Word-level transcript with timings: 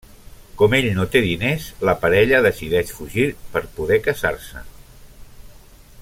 Com 0.61 0.75
ell 0.77 0.85
no 0.99 1.03
té 1.15 1.21
diners, 1.25 1.67
la 1.89 1.95
parella 2.05 2.39
decideix 2.47 2.95
fugir 3.01 3.27
per 3.57 3.63
poder 3.79 4.03
casar-se. 4.09 4.67